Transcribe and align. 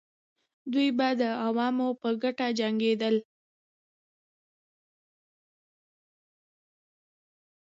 دوی 0.71 0.89
به 0.97 1.09
د 1.21 1.23
عوامو 1.45 1.89
په 2.01 2.09
ګټه 2.23 2.47
جنګېدل. 2.59 3.15